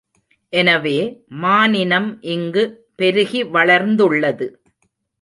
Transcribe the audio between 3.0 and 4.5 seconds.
பெருகி வளர்ந்துள்ளது.